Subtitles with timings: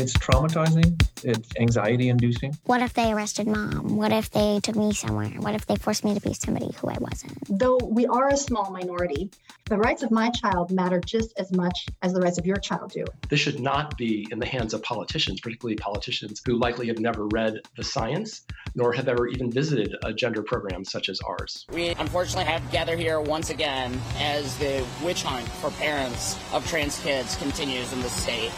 [0.00, 2.56] It's traumatizing, it's anxiety inducing.
[2.64, 3.96] What if they arrested mom?
[3.96, 5.28] What if they took me somewhere?
[5.28, 7.36] What if they forced me to be somebody who I wasn't?
[7.50, 9.30] Though we are a small minority,
[9.66, 12.92] the rights of my child matter just as much as the rights of your child
[12.92, 13.04] do.
[13.28, 17.26] This should not be in the hands of politicians, particularly politicians who likely have never
[17.26, 21.66] read the science nor have ever even visited a gender program such as ours.
[21.74, 26.66] We unfortunately have to gather here once again as the witch hunt for parents of
[26.66, 28.50] trans kids continues in the state.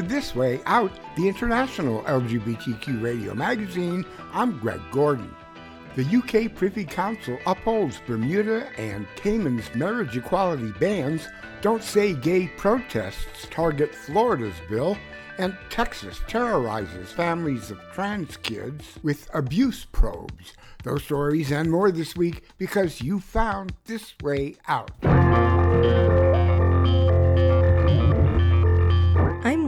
[0.00, 4.06] To This Way Out, the international LGBTQ radio magazine.
[4.32, 5.34] I'm Greg Gordon.
[5.94, 11.28] The UK Privy Council upholds Bermuda and Cayman's marriage equality bans,
[11.60, 14.96] don't say gay protests target Florida's bill,
[15.38, 20.54] and Texas terrorizes families of trans kids with abuse probes.
[20.82, 24.92] Those stories and more this week because you found This Way Out.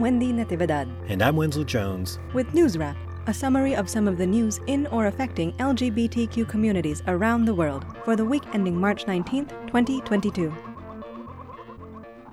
[0.03, 0.93] Wendy Natividad.
[1.09, 2.19] And I'm Wenzel Jones.
[2.35, 2.97] With News Wrap,
[3.29, 7.87] a summary of some of the news in or affecting LGBTQ communities around the world
[8.05, 10.53] for the week ending March 19th, 2022.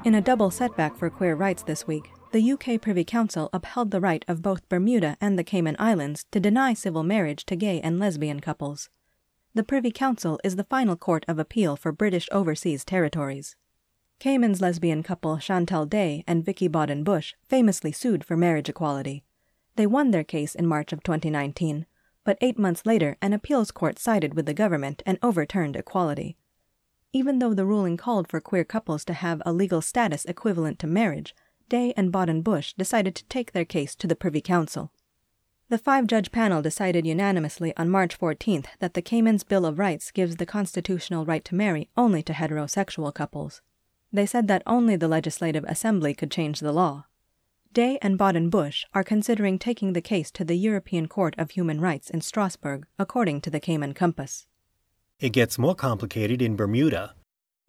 [0.03, 4.01] In a double setback for queer rights this week, the UK Privy Council upheld the
[4.01, 7.99] right of both Bermuda and the Cayman Islands to deny civil marriage to gay and
[7.99, 8.89] lesbian couples.
[9.53, 13.55] The Privy Council is the final court of appeal for British overseas territories.
[14.19, 19.23] Cayman's lesbian couple Chantal Day and Vicky Bodden Bush famously sued for marriage equality.
[19.77, 21.85] They won their case in March of 2019,
[22.25, 26.35] but eight months later, an appeals court sided with the government and overturned equality.
[27.13, 30.87] Even though the ruling called for queer couples to have a legal status equivalent to
[30.87, 31.33] marriage,
[31.69, 34.91] Day and Bodden Bush decided to take their case to the Privy Council.
[35.69, 40.11] The five judge panel decided unanimously on March 14th that the Cayman's Bill of Rights
[40.11, 43.61] gives the constitutional right to marry only to heterosexual couples.
[44.11, 47.05] They said that only the Legislative Assembly could change the law.
[47.71, 51.79] Day and Bodden Bush are considering taking the case to the European Court of Human
[51.79, 54.47] Rights in Strasbourg, according to the Cayman Compass.
[55.19, 57.13] It gets more complicated in Bermuda.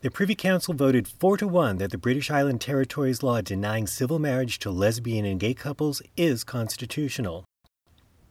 [0.01, 4.19] The Privy Council voted 4 to 1 that the British Island Territories law denying civil
[4.19, 7.45] marriage to lesbian and gay couples is constitutional.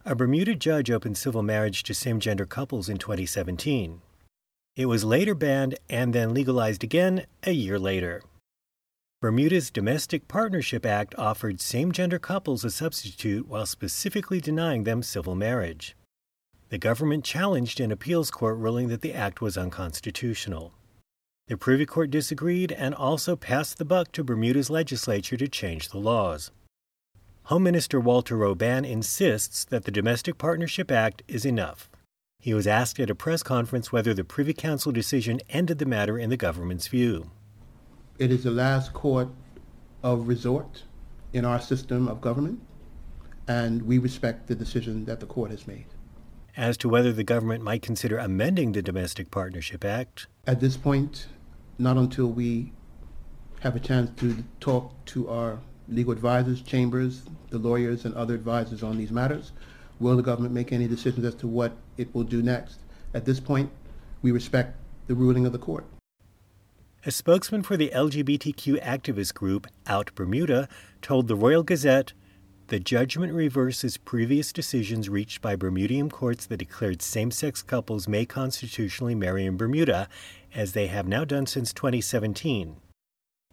[0.04, 4.02] A Bermuda judge opened civil marriage to same gender couples in 2017.
[4.80, 8.22] It was later banned and then legalized again a year later.
[9.22, 15.36] Bermuda's Domestic Partnership Act offered same gender couples a substitute while specifically denying them civil
[15.36, 15.98] marriage.
[16.70, 20.72] The government challenged an appeals court ruling that the act was unconstitutional.
[21.50, 25.98] The Privy Court disagreed and also passed the buck to Bermuda's legislature to change the
[25.98, 26.52] laws.
[27.48, 31.89] Home Minister Walter Roban insists that the Domestic Partnership Act is enough.
[32.42, 36.18] He was asked at a press conference whether the Privy Council decision ended the matter
[36.18, 37.32] in the government's view.
[38.18, 39.28] It is the last court
[40.04, 40.84] of resort
[41.34, 42.62] in our system of government,
[43.46, 45.88] and we respect the decision that the court has made.
[46.56, 51.28] As to whether the government might consider amending the Domestic Partnership Act, At this point,
[51.78, 52.72] not until we
[53.60, 58.82] have a chance to talk to our legal advisors, chambers, the lawyers, and other advisors
[58.82, 59.52] on these matters,
[60.00, 62.80] will the government make any decisions as to what it will do next.
[63.14, 63.70] At this point,
[64.22, 64.78] we respect
[65.08, 65.86] the ruling of the court.
[67.06, 70.68] a spokesman for the LGBTQ activist group Out Bermuda
[71.02, 72.14] told the Royal Gazette
[72.70, 78.28] the judgment reverses previous decisions reached by Bermudian courts that declared same sex couples may
[78.28, 80.08] constitutionally marry in Bermuda,
[80.54, 82.76] as they have now done since 2017.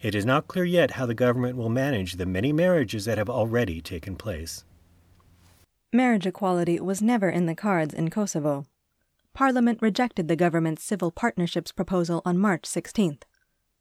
[0.03, 3.31] It is not clear yet how the government will manage the many marriages that have
[3.31, 4.65] already taken place.
[5.97, 8.67] Marriage equality was never in the cards in Kosovo.
[9.33, 13.23] Parliament rejected the government's civil partnerships proposal on March 16th.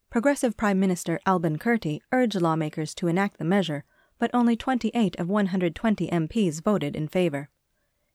[0.08, 3.84] Progressive Prime Minister Albin Kurti urged lawmakers to enact the measure,
[4.18, 7.50] but only 28 of 120 MPs voted in favor.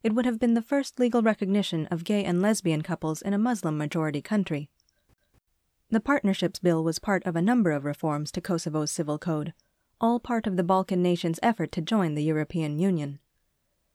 [0.01, 3.37] It would have been the first legal recognition of gay and lesbian couples in a
[3.37, 4.71] Muslim majority country.
[5.91, 9.53] The Partnerships Bill was part of a number of reforms to Kosovo's civil code,
[9.99, 13.19] all part of the Balkan nation's effort to join the European Union.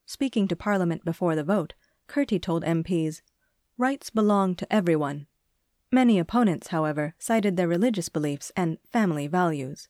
[0.07, 1.75] Speaking to Parliament before the vote,
[2.09, 3.23] Kurti told MPs,
[3.77, 5.27] Rights belong to everyone.
[5.91, 9.89] Many opponents, however, cited their religious beliefs and family values.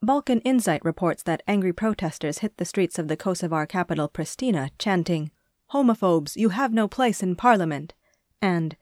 [0.00, 5.32] Balkan Insight reports that angry protesters hit the streets of the Kosovar capital Pristina chanting,
[5.72, 7.94] Homophobes, you have no place in parliament,
[8.40, 8.76] and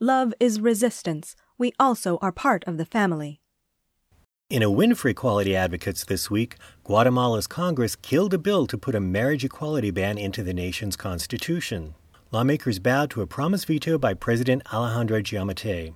[0.00, 3.41] Love is resistance, we also are part of the family.
[4.52, 8.94] In a win for equality advocates this week, Guatemala's Congress killed a bill to put
[8.94, 11.94] a marriage equality ban into the nation's constitution.
[12.32, 15.94] Lawmakers bowed to a promised veto by President Alejandro Giammattei.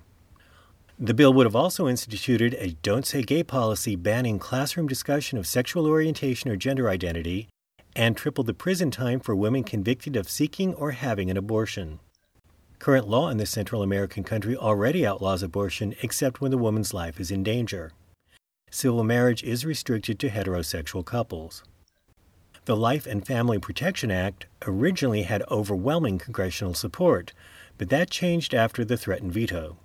[0.97, 5.45] The bill would have also instituted a Don't Say Gay policy banning classroom discussion of
[5.45, 7.49] sexual orientation or gender identity
[7.95, 11.99] and tripled the prison time for women convicted of seeking or having an abortion.
[12.79, 17.19] Current law in the Central American country already outlaws abortion except when the woman's life
[17.19, 17.91] is in danger.
[18.77, 21.63] Civil marriage is restricted to heterosexual couples.
[22.65, 27.33] The Life and Family Protection Act originally had overwhelming congressional support,
[27.79, 29.77] but that changed after the threatened veto.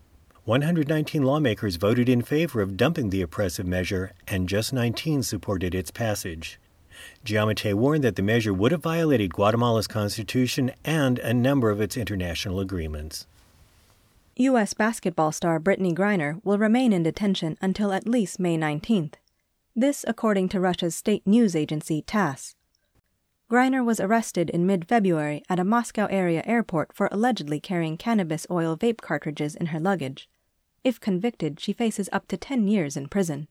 [0.44, 5.90] 119 lawmakers voted in favor of dumping the oppressive measure, and just 19 supported its
[5.90, 6.60] passage.
[7.24, 11.96] Giammattei warned that the measure would have violated Guatemala's constitution and a number of its
[11.96, 13.26] international agreements.
[14.36, 14.72] U.S.
[14.72, 19.14] basketball star Brittney Griner will remain in detention until at least May 19th.
[19.76, 22.54] This, according to Russia's state news agency TASS.
[23.50, 28.46] Griner was arrested in mid February at a Moscow area airport for allegedly carrying cannabis
[28.50, 30.30] oil vape cartridges in her luggage.
[30.82, 33.48] If convicted, she faces up to 10 years in prison.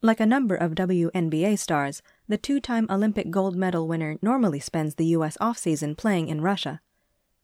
[0.00, 4.94] Like a number of WNBA stars, the two time Olympic gold medal winner normally spends
[4.94, 5.36] the U.S.
[5.38, 6.80] offseason playing in Russia.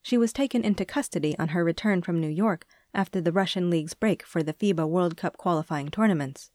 [0.02, 3.94] She was taken into custody on her return from New York after the Russian league's
[3.94, 6.50] break for the FIBA World Cup qualifying tournaments.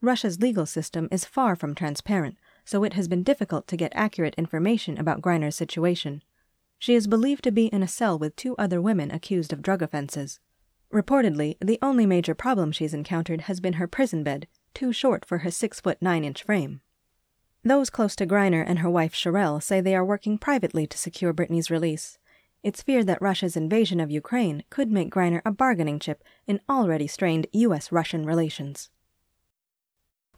[0.00, 4.34] Russia's legal system is far from transparent, so it has been difficult to get accurate
[4.36, 6.22] information about Griner's situation.
[6.78, 9.80] She is believed to be in a cell with two other women accused of drug
[9.82, 10.40] offenses.
[10.92, 15.38] Reportedly, the only major problem she's encountered has been her prison bed, too short for
[15.38, 16.80] her six foot nine inch frame.
[17.62, 21.32] Those close to Griner and her wife Cherelle say they are working privately to secure
[21.32, 22.18] Brittney's release.
[22.64, 27.06] It's feared that Russia's invasion of Ukraine could make Griner a bargaining chip in already
[27.06, 27.92] strained U.S.
[27.92, 28.88] Russian relations.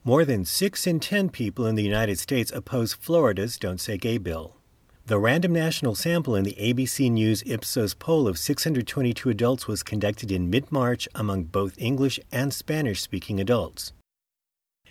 [0.03, 4.17] More than 6 in 10 people in the United States oppose Florida's Don't Say Gay
[4.17, 4.57] bill.
[5.05, 10.29] The random national sample in the ABC News Ipsos poll of 622 adults was conducted
[10.29, 13.93] in mid March among both English and Spanish speaking adults.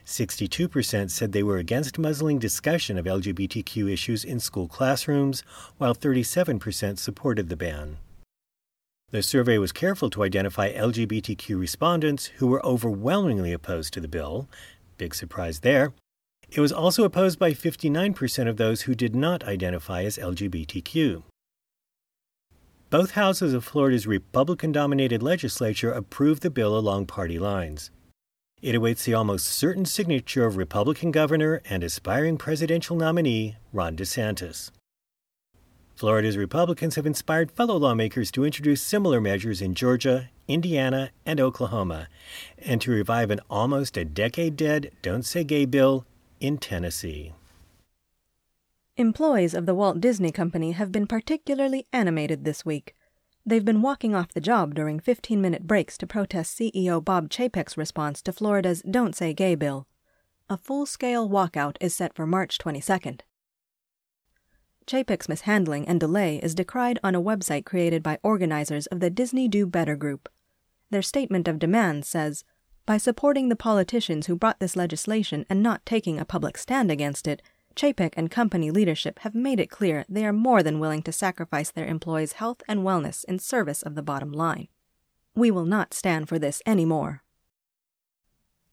[0.06, 5.43] 62% said they were against muzzling discussion of LGBTQ issues in school classrooms,
[5.79, 7.99] while 37% supported the ban.
[9.11, 14.49] The survey was careful to identify LGBTQ respondents who were overwhelmingly opposed to the bill.
[14.97, 15.93] Big surprise there.
[16.50, 21.25] It was also opposed by 59% of those who did not identify as LGBTQ.
[22.91, 27.91] Both houses of Florida's Republican dominated legislature approved the bill along party lines.
[28.67, 34.73] It awaits the almost certain signature of Republican governor and aspiring presidential nominee Ron DeSantis.
[35.95, 42.09] Florida's Republicans have inspired fellow lawmakers to introduce similar measures in Georgia, Indiana, and Oklahoma,
[42.59, 46.05] and to revive an almost a decade dead Don't Say Gay bill
[46.41, 47.35] in Tennessee.
[48.97, 52.95] Employees of the Walt Disney Company have been particularly animated this week.
[53.48, 57.76] They've been walking off the job during 15 minute breaks to protest CEO Bob Chapek's
[57.76, 59.87] response to Florida's Don't Say Gay bill.
[60.50, 63.20] A full scale walkout is set for March 22nd.
[64.84, 69.46] Chapek's mishandling and delay is decried on a website created by organizers of the Disney
[69.46, 70.28] Do Better group.
[70.90, 72.43] Their statement of demand says
[72.84, 77.29] By supporting the politicians who brought this legislation and not taking a public stand against
[77.29, 77.43] it,
[77.77, 81.71] Chapek and company leadership have made it clear they are more than willing to sacrifice
[81.71, 84.69] their employees' health and wellness in service of the bottom line.
[85.35, 87.23] We will not stand for this anymore.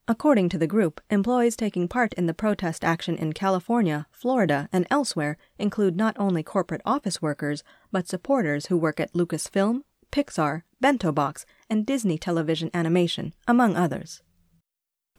[0.07, 4.87] According to the group, employees taking part in the protest action in California, Florida, and
[4.89, 9.81] elsewhere include not only corporate office workers, but supporters who work at Lucasfilm,
[10.11, 14.21] Pixar, Bento Box, and Disney Television Animation, among others.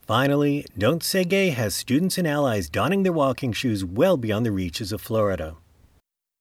[0.07, 4.53] Finally, Don't Say Gay has students and allies donning their walking shoes well beyond the
[4.53, 5.57] reaches of Florida.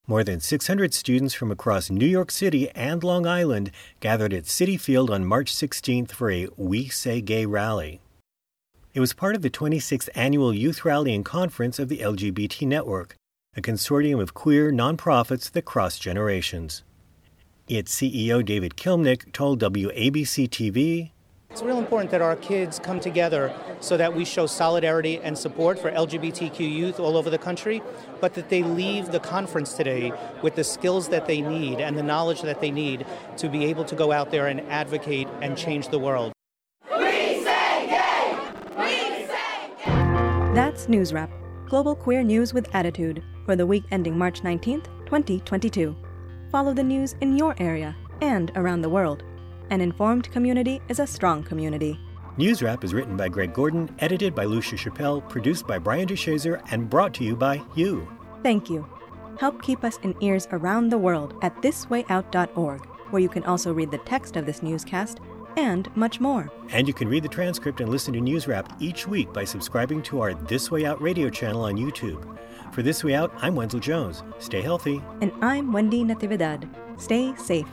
[0.05, 4.77] More than 600 students from across New York City and Long Island gathered at Citi
[4.77, 8.01] Field on March 16th for a We Say Gay rally.
[8.93, 13.15] It was part of the 26th annual Youth Rally and Conference of the LGBT Network,
[13.55, 16.83] a consortium of queer nonprofits that cross generations.
[17.69, 21.12] Its CEO David Kilmnick told WABC TV
[21.53, 25.77] It's real important that our kids come together so that we show solidarity and support
[25.77, 27.79] for LGBTQ youth all over the country,
[28.19, 32.01] but that they leave the conference today with the skills that they need and the
[32.01, 33.05] knowledge that they need
[33.37, 36.33] to be able to go out there and advocate and change the world.
[36.89, 38.35] We say gay!
[38.75, 40.53] We say gay!
[40.55, 41.29] That's News Wrap,
[41.67, 45.95] global queer news with attitude, for the week ending March 19th, 2022.
[46.49, 49.23] Follow the news in your area and around the world.
[49.69, 51.99] An informed community is a strong community.
[52.37, 56.61] News Wrap is written by Greg Gordon, edited by Lucia Chappelle, produced by Brian DeShazer,
[56.71, 58.07] and brought to you by you.
[58.41, 58.87] Thank you.
[59.39, 63.91] Help keep us in ears around the world at thiswayout.org, where you can also read
[63.91, 65.19] the text of this newscast
[65.57, 66.51] and much more.
[66.69, 70.01] And you can read the transcript and listen to News Wrap each week by subscribing
[70.03, 72.37] to our This Way Out radio channel on YouTube.
[72.71, 74.23] For This Way Out, I'm Wenzel Jones.
[74.39, 75.01] Stay healthy.
[75.21, 76.67] And I'm Wendy Natividad.
[76.99, 77.67] Stay safe.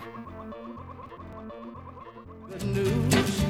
[2.60, 3.40] Good news.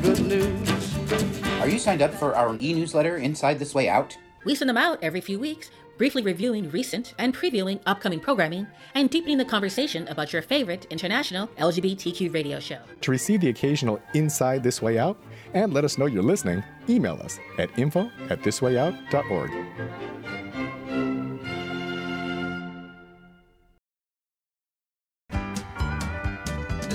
[0.00, 1.12] Good news.
[1.60, 4.16] Are you signed up for our e newsletter, Inside This Way Out?
[4.46, 9.10] We send them out every few weeks, briefly reviewing recent and previewing upcoming programming and
[9.10, 12.78] deepening the conversation about your favorite international LGBTQ radio show.
[13.02, 15.18] To receive the occasional Inside This Way Out
[15.52, 19.50] and let us know you're listening, email us at info at thiswayout.org.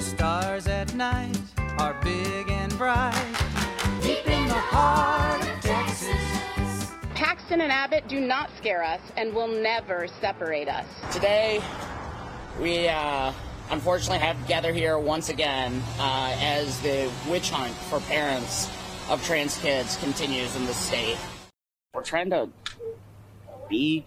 [0.03, 1.37] stars at night
[1.79, 3.13] are big and bright.
[4.01, 6.91] Deep in the heart of Texas.
[7.15, 10.85] Paxton and Abbott do not scare us and will never separate us.
[11.11, 11.61] Today,
[12.59, 13.31] we uh,
[13.71, 18.69] unfortunately have to gather here once again uh, as the witch hunt for parents
[19.09, 21.17] of trans kids continues in the state.
[21.93, 22.49] We're trying to
[23.69, 24.05] be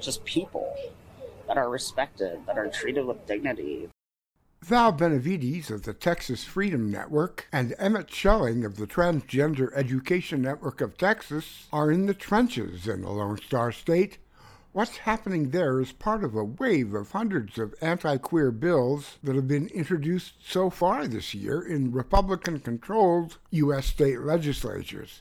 [0.00, 0.76] just people
[1.48, 3.88] that are respected, that are treated with dignity.
[4.64, 10.80] Val Benavides of the Texas Freedom Network and Emmett Schelling of the Transgender Education Network
[10.80, 14.16] of Texas are in the trenches in the Lone Star State.
[14.72, 19.36] What's happening there is part of a wave of hundreds of anti queer bills that
[19.36, 23.84] have been introduced so far this year in Republican controlled U.S.
[23.84, 25.20] state legislatures.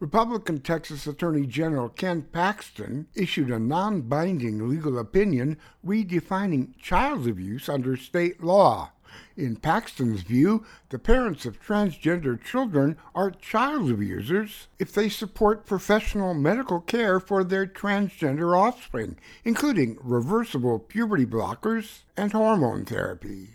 [0.00, 7.68] Republican Texas Attorney General Ken Paxton issued a non binding legal opinion redefining child abuse
[7.68, 8.90] under state law.
[9.36, 16.34] In Paxton's view, the parents of transgender children are child abusers if they support professional
[16.34, 23.50] medical care for their transgender offspring, including reversible puberty blockers and hormone therapy.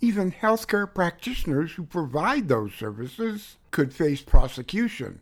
[0.00, 5.20] Even healthcare practitioners who provide those services could face prosecution.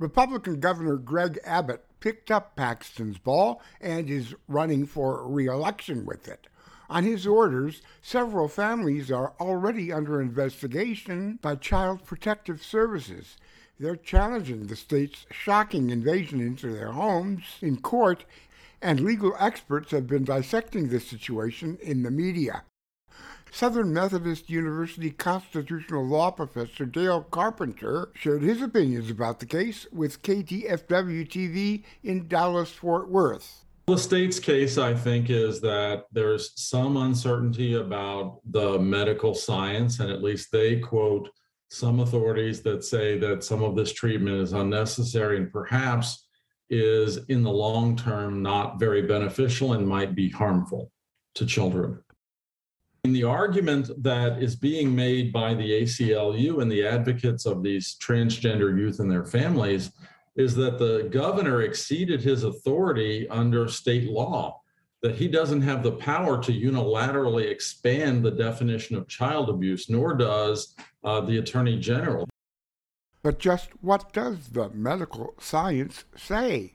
[0.00, 6.26] Republican Governor Greg Abbott picked up Paxton's ball and is running for re election with
[6.26, 6.46] it.
[6.88, 13.36] On his orders, several families are already under investigation by Child Protective Services.
[13.78, 18.24] They're challenging the state's shocking invasion into their homes in court,
[18.80, 22.64] and legal experts have been dissecting the situation in the media.
[23.52, 30.22] Southern Methodist University constitutional law professor Dale Carpenter shared his opinions about the case with
[30.22, 33.64] KDFW TV in Dallas Fort Worth.
[33.86, 40.10] The state's case, I think, is that there's some uncertainty about the medical science, and
[40.10, 41.28] at least they quote
[41.70, 46.28] some authorities that say that some of this treatment is unnecessary and perhaps
[46.68, 50.92] is in the long term not very beneficial and might be harmful
[51.34, 52.00] to children.
[53.04, 57.96] And the argument that is being made by the ACLU and the advocates of these
[57.98, 59.90] transgender youth and their families
[60.36, 64.60] is that the governor exceeded his authority under state law,
[65.02, 70.14] that he doesn't have the power to unilaterally expand the definition of child abuse, nor
[70.14, 72.28] does uh, the attorney general.
[73.22, 76.74] But just what does the medical science say?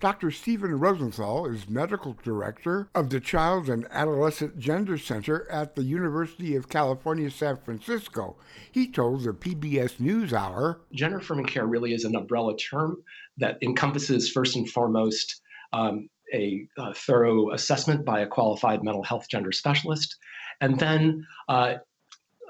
[0.00, 0.30] Dr.
[0.30, 6.56] Stephen Rosenthal is medical director of the Child and Adolescent Gender Center at the University
[6.56, 8.36] of California, San Francisco.
[8.72, 13.02] He told the PBS NewsHour Gender affirming care really is an umbrella term
[13.38, 15.40] that encompasses, first and foremost,
[15.72, 20.16] um, a, a, thorough assessment by a qualified mental health gender specialist,
[20.60, 21.74] and then uh,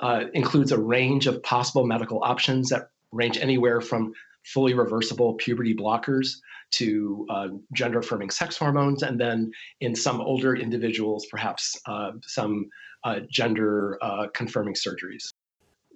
[0.01, 4.13] uh, includes a range of possible medical options that range anywhere from
[4.45, 6.37] fully reversible puberty blockers
[6.73, 12.69] to uh, gender affirming sex hormones, and then in some older individuals, perhaps uh, some
[13.05, 15.33] uh, gender uh, confirming surgeries.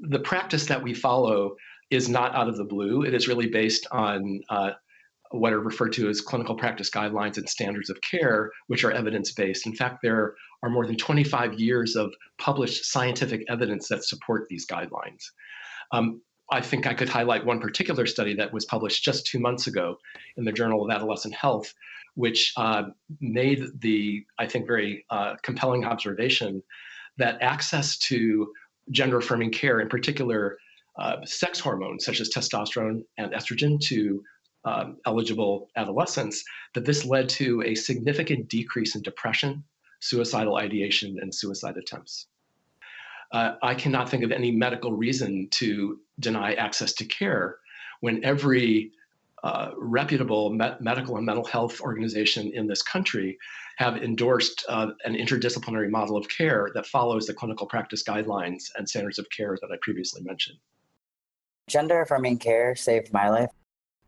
[0.01, 1.57] The practice that we follow
[1.91, 3.03] is not out of the blue.
[3.03, 4.71] It is really based on uh,
[5.31, 9.33] what are referred to as clinical practice guidelines and standards of care, which are evidence
[9.33, 9.67] based.
[9.67, 14.67] In fact, there are more than 25 years of published scientific evidence that support these
[14.67, 15.25] guidelines.
[15.93, 19.67] Um, I think I could highlight one particular study that was published just two months
[19.67, 19.99] ago
[20.37, 21.75] in the Journal of Adolescent Health,
[22.15, 22.85] which uh,
[23.21, 26.63] made the, I think, very uh, compelling observation
[27.19, 28.53] that access to
[28.91, 30.57] gender affirming care, in particular
[30.99, 34.23] uh, sex hormones such as testosterone and estrogen, to
[34.65, 36.43] um, eligible adolescents,
[36.75, 39.63] that this led to a significant decrease in depression,
[40.01, 42.27] suicidal ideation, and suicide attempts.
[43.33, 47.59] Uh, I cannot think of any medical reason to deny access to care
[48.01, 48.93] when every
[49.45, 53.39] uh, reputable me- medical and mental health organization in this country
[53.77, 58.89] have endorsed uh, an interdisciplinary model of care that follows the clinical practice guidelines and
[58.89, 60.59] standards of care that I previously mentioned.
[61.69, 63.51] Gender affirming care saved my life.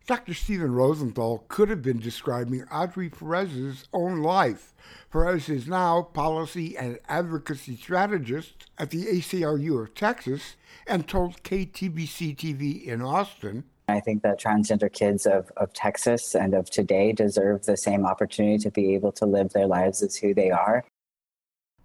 [0.07, 0.35] Dr.
[0.35, 4.75] Stephen Rosenthal could have been describing Audrey Perez's own life.
[5.12, 12.37] Perez is now policy and advocacy strategist at the ACLU of Texas and told KTBC
[12.37, 13.64] TV in Austin.
[13.88, 18.59] I think that transgender kids of, of Texas and of today deserve the same opportunity
[18.59, 20.85] to be able to live their lives as who they are.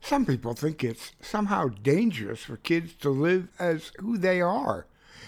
[0.01, 4.85] Some people think it's somehow dangerous for kids to live as who they are.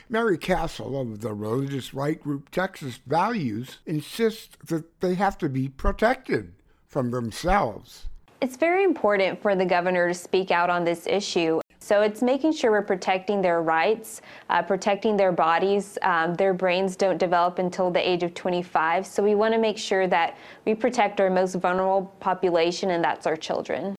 [0.09, 5.67] Mary Castle of the religious right group Texas Values insists that they have to be
[5.67, 6.53] protected
[6.87, 8.07] from themselves.
[8.39, 11.59] It's very important for the governor to speak out on this issue.
[11.79, 15.97] So it's making sure we're protecting their rights, uh, protecting their bodies.
[16.01, 19.05] Um, their brains don't develop until the age of 25.
[19.05, 23.27] So we want to make sure that we protect our most vulnerable population, and that's
[23.27, 23.96] our children.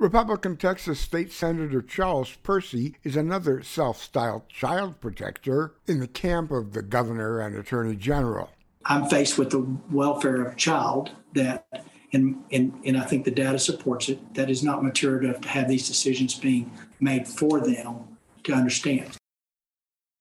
[0.00, 6.50] Republican Texas State Senator Charles Perry is another self styled child protector in the camp
[6.50, 8.48] of the governor and attorney general.
[8.86, 11.66] I'm faced with the welfare of a child that,
[12.14, 15.48] and, and, and I think the data supports it, that is not mature enough to
[15.48, 19.18] have these decisions being made for them to understand.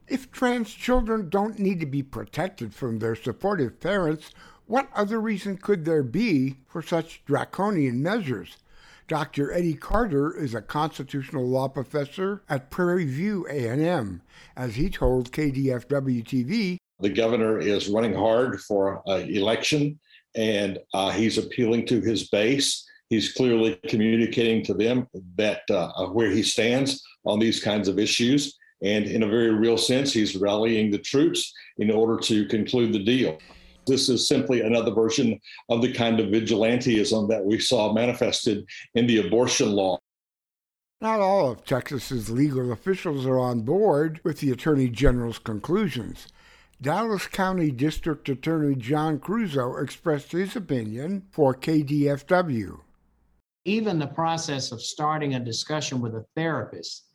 [0.09, 4.31] If trans children don't need to be protected from their supportive parents,
[4.65, 8.57] what other reason could there be for such draconian measures?
[9.09, 9.51] Dr.
[9.51, 14.21] Eddie Carter is a constitutional law professor at Prairie View A&M.
[14.55, 19.99] As he told KDFW TV, the governor is running hard for an election
[20.35, 22.87] and uh, he's appealing to his base.
[23.09, 28.59] He's clearly communicating to them that uh, where he stands on these kinds of issues.
[28.83, 33.03] And in a very real sense, he's rallying the troops in order to conclude the
[33.03, 33.39] deal.
[33.89, 39.07] This is simply another version of the kind of vigilantism that we saw manifested in
[39.07, 39.99] the abortion law.
[41.01, 46.27] Not all of Texas's legal officials are on board with the Attorney General's conclusions.
[46.81, 52.79] Dallas County District Attorney John Creuzot expressed his opinion for KDFW.
[53.65, 57.07] Even the process of starting a discussion with a therapist,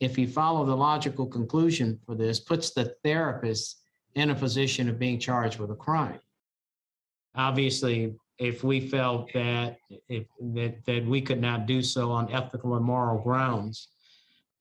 [0.00, 3.82] if you follow the logical conclusion for this, puts the therapist
[4.16, 6.18] in a position of being charged with a crime.
[7.36, 9.76] Obviously, if we felt that
[10.08, 13.88] if, that that we could not do so on ethical and moral grounds,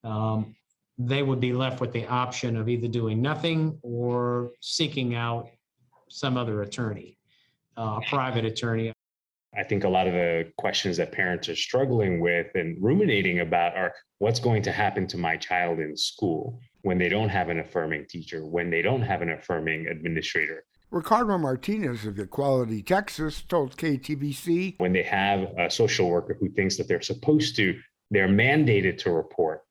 [0.03, 0.55] um,
[0.97, 5.49] they would be left with the option of either doing nothing or seeking out
[6.09, 7.17] some other attorney,
[7.77, 8.93] uh, a private attorney.
[9.57, 13.75] I think a lot of the questions that parents are struggling with and ruminating about
[13.77, 17.59] are what's going to happen to my child in school when they don't have an
[17.59, 20.63] affirming teacher, when they don't have an affirming administrator.
[20.91, 26.77] Ricardo Martinez of Equality Texas told KTBC when they have a social worker who thinks
[26.77, 27.75] that they're supposed to,
[28.11, 29.63] they're mandated to report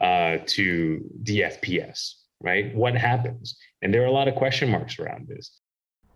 [0.00, 2.74] uh, to DFPS, right?
[2.74, 3.56] What happens?
[3.80, 5.60] And there are a lot of question marks around this.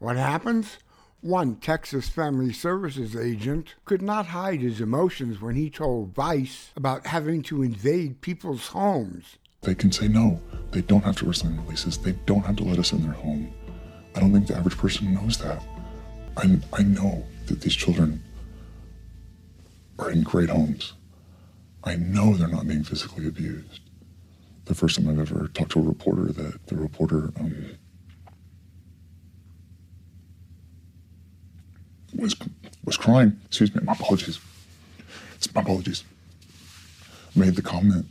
[0.00, 0.78] What happens?
[1.20, 7.06] One Texas Family Services agent could not hide his emotions when he told Vice about
[7.06, 9.38] having to invade people's homes.
[9.62, 10.40] They can say no.
[10.72, 11.96] They don't have to resign releases.
[11.96, 13.52] They don't have to let us in their home.
[14.16, 15.62] I don't think the average person knows that.
[16.36, 18.22] I, I know that these children
[20.00, 20.94] are in great homes.
[21.84, 23.80] I know they're not being physically abused.
[24.64, 27.76] The first time I've ever talked to a reporter, that the reporter um,
[32.16, 32.34] was
[32.84, 33.38] was crying.
[33.46, 34.40] Excuse me, my apologies.
[35.36, 36.04] It's my apologies.
[37.34, 38.06] Made the comment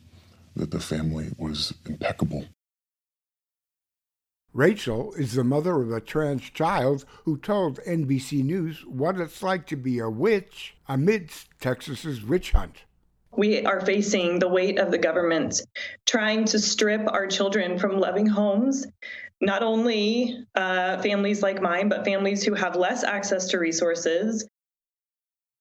[0.55, 2.45] that the family was impeccable.
[4.53, 9.65] Rachel is the mother of a trans child who told NBC News what it's like
[9.67, 12.83] to be a witch amidst Texas's witch hunt.
[13.37, 15.61] We are facing the weight of the government
[16.05, 18.85] trying to strip our children from loving homes,
[19.39, 24.45] not only uh, families like mine, but families who have less access to resources.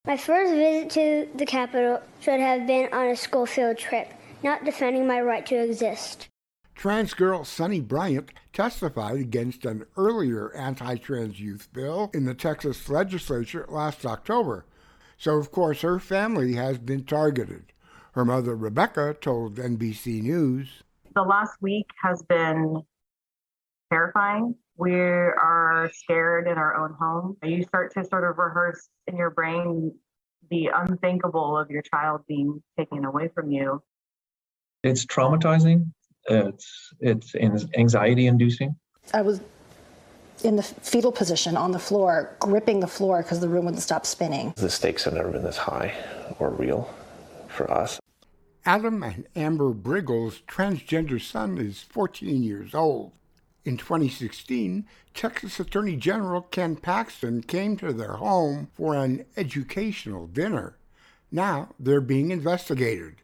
[0.05, 4.11] My first visit to the Capitol should have been on a school field trip,
[4.43, 6.27] not defending my right to exist.
[6.75, 12.89] Trans girl Sunny Bryant testified against an earlier anti trans youth bill in the Texas
[12.89, 14.65] legislature last October.
[15.17, 17.71] So, of course, her family has been targeted.
[18.13, 22.81] Her mother, Rebecca, told NBC News The last week has been
[23.91, 24.55] terrifying.
[24.77, 27.37] We are scared in our own home.
[27.43, 29.93] You start to sort of rehearse in your brain
[30.49, 33.83] the unthinkable of your child being taken away from you.
[34.83, 35.91] It's traumatizing.
[36.27, 38.75] It's it's anxiety inducing.
[39.13, 39.41] I was
[40.43, 44.05] in the fetal position on the floor, gripping the floor because the room wouldn't stop
[44.05, 44.53] spinning.
[44.57, 45.93] The stakes have never been this high
[46.39, 46.91] or real
[47.47, 47.99] for us.
[48.65, 53.11] Adam and Amber Briggle's transgender son is 14 years old.
[53.65, 60.77] In 2016, Texas Attorney General Ken Paxton came to their home for an educational dinner.
[61.31, 63.20] Now they're being investigated.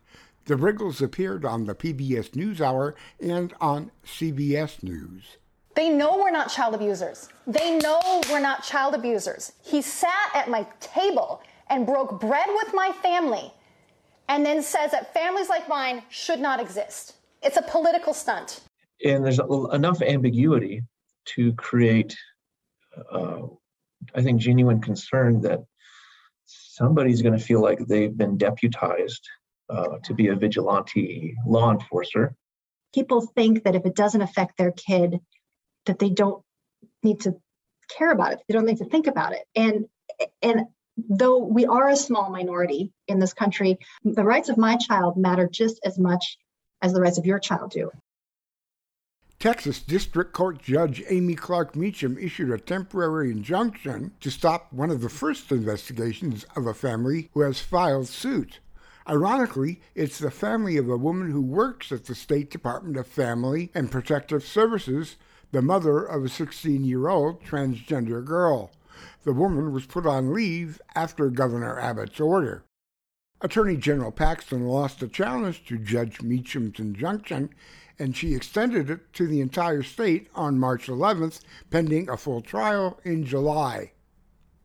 [0.48, 5.36] The Briggles appeared on the PBS NewsHour and on CBS News.
[5.76, 7.28] They know we're not child abusers.
[7.46, 9.52] They know we're not child abusers.
[9.62, 13.52] He sat at my table and broke bread with my family
[14.30, 17.16] and then says that families like mine should not exist.
[17.44, 18.62] It's a political stunt.
[19.04, 19.42] And there's
[19.74, 20.82] enough ambiguity
[21.36, 22.16] to create,
[23.12, 23.42] uh,
[24.16, 25.60] I think, genuine concern that
[26.46, 29.28] somebody's going to feel like they've been deputized
[29.70, 32.36] uh, to be a vigilante law enforcer.
[32.94, 35.20] People think that if it doesn't affect their kid,
[35.86, 36.44] that they don't
[37.04, 37.36] need to
[37.98, 38.40] care about it.
[38.48, 39.44] They don't need to think about it.
[39.56, 39.86] And
[40.42, 40.66] and
[40.98, 45.48] though we are a small minority in this country, the rights of my child matter
[45.48, 46.38] just as much
[46.82, 47.92] as the rights of your child do.
[49.40, 55.02] Texas District Court Judge Amy Clark Meachum issued a temporary injunction to stop one of
[55.02, 58.60] the first investigations of a family who has filed suit.
[59.10, 63.72] Ironically, it's the family of a woman who works at the State Department of Family
[63.74, 65.16] and Protective Services,
[65.54, 68.72] the mother of a 16 year old transgender girl.
[69.24, 72.66] The woman was put on leave after Governor Abbott's order.
[73.40, 77.52] Attorney General Paxton lost a challenge to Judge Meachum's injunction,
[77.98, 83.00] and she extended it to the entire state on March 11th, pending a full trial
[83.06, 83.94] in July.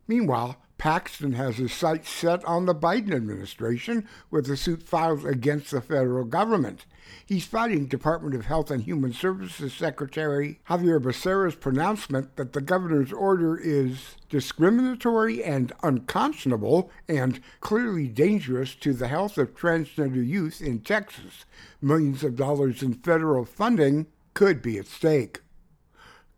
[0.05, 5.71] Meanwhile, Paxton has his sights set on the Biden administration with a suit filed against
[5.71, 6.85] the federal government.
[7.25, 13.13] He's fighting Department of Health and Human Services Secretary Xavier Becerra's pronouncement that the governor's
[13.13, 20.81] order is discriminatory and unconscionable and clearly dangerous to the health of transgender youth in
[20.81, 21.45] Texas.
[21.81, 25.39] Millions of dollars in federal funding could be at stake.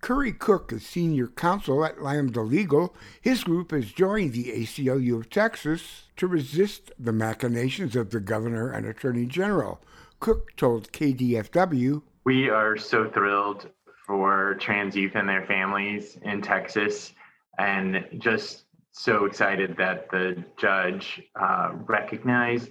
[0.06, 2.94] Currey Cook is senior counsel at Lambda Legal.
[3.22, 8.72] His group has joined the ACLU of Texas to resist the machinations of the governor
[8.72, 9.82] and attorney general.
[10.20, 13.72] Cook told KDFW We are so thrilled
[14.06, 17.14] for trans youth and their families in Texas
[17.58, 22.70] and just so excited that the judge uh, recognized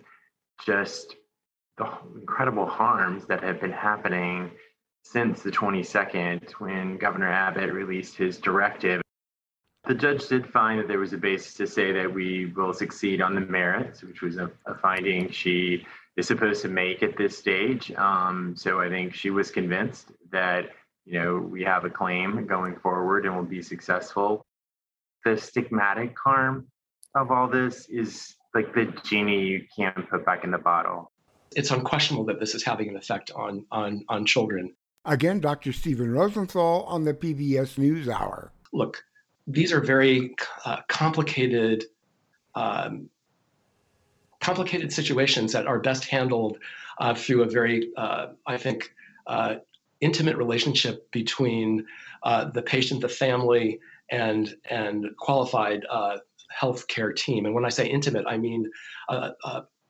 [0.65, 1.17] just
[1.79, 4.53] the incredible harms that have been happening
[5.05, 9.03] since the 22nd when Governor Abbott released his directive.
[9.87, 13.21] The judge did find that there was a basis to say that we will succeed
[13.21, 15.87] on the merits, which was a, a finding she
[16.17, 17.93] is supposed to make at this stage.
[17.93, 20.71] Um, so I think she was convinced that
[21.05, 24.43] you know we have a claim going forward and will be successful.
[25.25, 26.67] The stigmatic harm
[27.15, 31.11] of all this is like the genie you can't put back in the bottle.
[31.57, 34.75] It's unquestionable that this is having an effect on on on children.
[35.07, 35.73] Again, Dr.
[35.73, 38.51] Stephen Rosenthal on the PBS NewsHour.
[38.73, 39.05] Look,
[39.47, 41.85] these are very uh, complicated,
[42.55, 43.11] um,
[44.41, 46.59] complicated situations that are best handled
[46.99, 48.95] uh, through a very, uh, I think,
[49.27, 49.57] uh,
[50.01, 51.85] intimate relationship between
[52.23, 56.19] uh, the patient, the family, and and qualified uh,
[56.55, 57.47] healthcare team.
[57.47, 58.71] And when I say intimate, I mean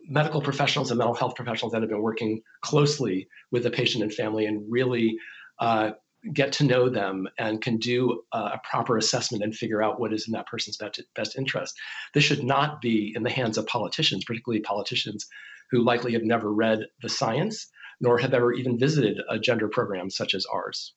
[0.07, 4.13] medical professionals and mental health professionals that have been working closely with the patient and
[4.13, 5.17] family and really
[5.61, 5.91] uh,
[6.33, 10.13] get to know them and can do uh, a proper assessment and figure out what
[10.13, 11.75] is in that person's best, best interest.
[12.15, 15.27] This should not be in the hands of politicians, particularly politicians
[15.71, 17.69] who likely have never read the science
[18.01, 20.95] nor have ever even visited a gender program such as ours.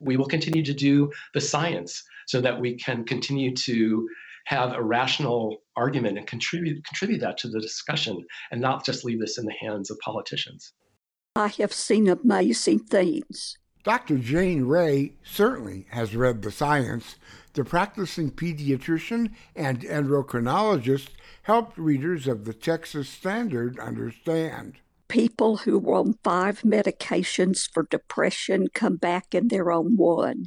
[0.00, 4.08] We will continue to do the science so that we can continue to
[4.46, 9.20] have a rational argument and contribute contribute that to the discussion and not just leave
[9.20, 10.72] this in the hands of politicians.
[11.36, 13.56] I have seen amazing things.
[13.84, 14.18] Dr.
[14.18, 17.16] Jane Ray certainly has read the science.
[17.54, 21.08] The practicing pediatrician and endocrinologist
[21.42, 24.78] helped readers of the Texas Standard understand.
[25.08, 30.46] People who were on five medications for depression come back and they're on one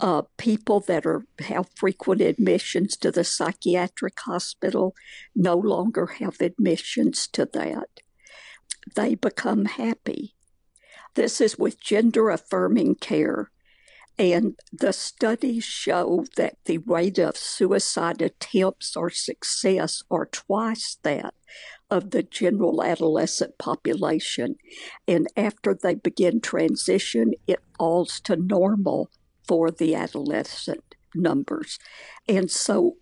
[0.00, 4.94] uh, people that are have frequent admissions to the psychiatric hospital
[5.34, 7.88] no longer have admissions to that.
[8.96, 10.34] They become happy.
[11.14, 13.50] This is with gender affirming care.
[14.18, 21.34] And the studies show that the rate of suicide attempts or success are twice that
[21.90, 24.56] of the general adolescent population.
[25.08, 29.10] And after they begin transition, it falls to normal
[29.46, 31.78] for the adolescent numbers.
[32.28, 32.96] And so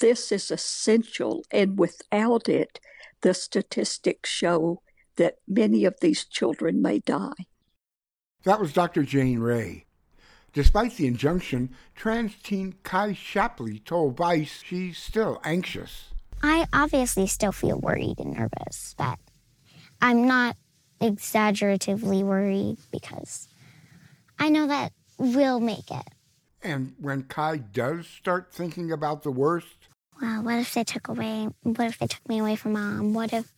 [0.00, 1.44] this is essential.
[1.50, 2.80] And without it,
[3.22, 4.82] the statistics show
[5.16, 7.46] that many of these children may die.
[8.44, 9.02] That was Dr.
[9.02, 9.86] Jane Ray.
[10.52, 16.14] Despite the injunction, trans teen Kai Shapley told Vice she's still anxious.
[16.42, 19.18] I obviously still feel worried and nervous, but
[20.00, 20.56] I'm not
[21.00, 23.48] exaggeratively worried because
[24.38, 26.08] I know that we'll make it.
[26.62, 29.88] And when Kai does start thinking about the worst,
[30.20, 31.48] well, what if they took away?
[31.62, 33.12] What if they took me away from mom?
[33.12, 33.52] What if,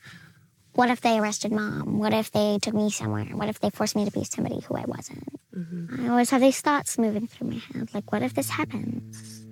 [0.72, 1.98] what if they arrested mom?
[1.98, 3.24] What if they took me somewhere?
[3.26, 5.24] What if they forced me to be somebody who I wasn't?
[5.56, 6.04] Mm-hmm.
[6.04, 9.44] I always have these thoughts moving through my head, like, what if this happens?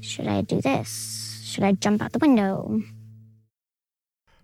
[0.00, 1.42] Should I do this?
[1.44, 2.80] Should I jump out the window?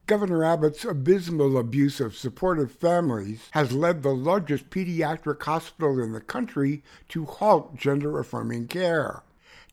[0.06, 6.20] Governor Abbott's abysmal abuse of supportive families has led the largest pediatric hospital in the
[6.20, 9.22] country to halt gender affirming care.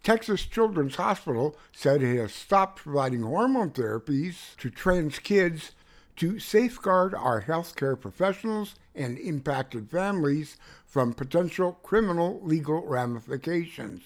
[0.03, 5.71] Texas Children's Hospital said it has stopped providing hormone therapies to trans kids
[6.15, 14.01] to safeguard our healthcare professionals and impacted families from potential criminal legal ramifications.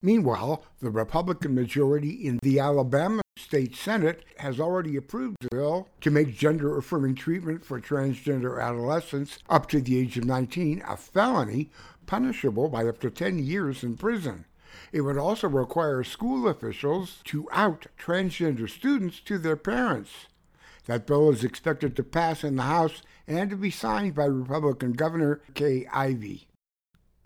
[0.00, 6.10] Meanwhile, the Republican majority in the Alabama State Senate has already approved a bill to
[6.10, 11.70] make gender affirming treatment for transgender adolescents up to the age of 19 a felony
[12.04, 14.44] punishable by up to 10 years in prison.
[14.92, 20.26] It would also require school officials to out transgender students to their parents.
[20.84, 24.92] That bill is expected to pass in the House and to be signed by Republican
[24.92, 26.48] Governor Kay Ivey.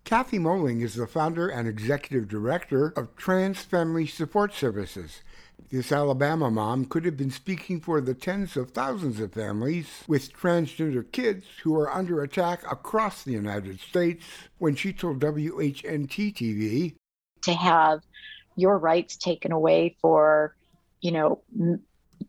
[0.04, 5.22] Kathie Moehlig is the founder and executive director of Trans Family Support Services.
[5.70, 10.32] This Alabama mom could have been speaking for the tens of thousands of families with
[10.32, 14.24] transgender kids who are under attack across the United States
[14.58, 16.94] when she told WHNT TV
[17.42, 18.02] to have
[18.54, 20.54] your rights taken away for,
[21.00, 21.80] you know, m-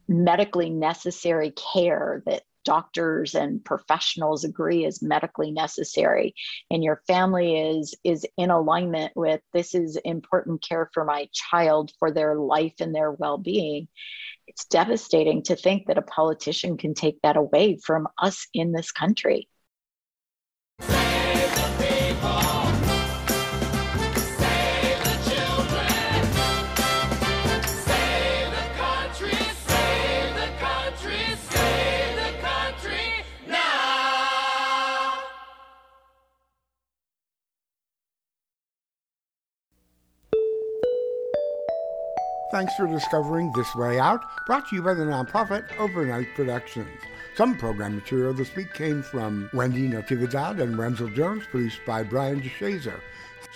[0.07, 6.35] medically necessary care that doctors and professionals agree is medically necessary.
[6.71, 11.91] And your family is is in alignment with this is important care for my child
[11.99, 13.87] for their life and their well-being.
[14.47, 18.91] It's devastating to think that a politician can take that away from us in this
[18.91, 19.47] country
[42.53, 47.01] Thanks for discovering This Way Out, brought to you by the nonprofit Overnight Productions.
[47.33, 52.41] Some program material this week came from Wendy Natividad and Wenzel Jones, produced by Brian
[52.41, 52.99] DeShazer.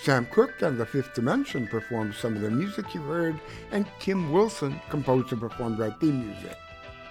[0.02, 3.40] Sam Cooke and the Fifth Dimension performed some of the music you heard,
[3.72, 6.58] and Kim Wilson composed and performed our theme music.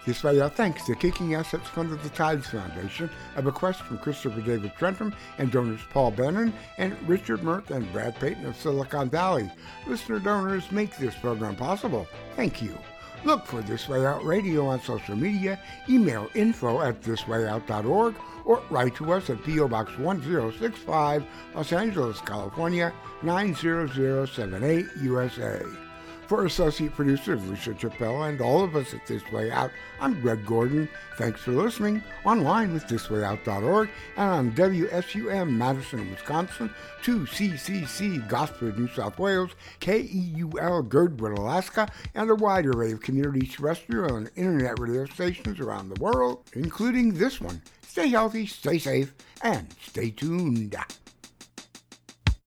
[0.06, 3.98] This way, our thanks to Kicking Assets Fund of the Tides Foundation, a bequest from
[3.98, 9.10] Christopher David Trentham and donors Paul Bannon and Richard Merck and Brad Payton of Silicon
[9.10, 9.50] Valley.
[9.84, 12.06] Listener donors make this program possible.
[12.36, 12.78] Thank you.
[13.24, 18.14] Look for This Way Out Radio on social media, email info at thiswayout.org,
[18.44, 19.66] or write to us at P.O.
[19.66, 21.24] Box 1065,
[21.56, 22.92] Los Angeles, California,
[23.24, 25.85] 90078, USA.
[26.26, 30.44] For associate producer Lucia Chappelle and all of us at This Way Out, I'm Greg
[30.44, 30.88] Gordon.
[31.16, 39.20] Thanks for listening online with thiswayout.org and on WSUM Madison, Wisconsin, 2CCC Gosford, New South
[39.20, 45.60] Wales, KEUL Girdwood, Alaska, and a wide array of community terrestrial and internet radio stations
[45.60, 47.62] around the world, including this one.
[47.86, 50.74] Stay healthy, stay safe, and stay tuned.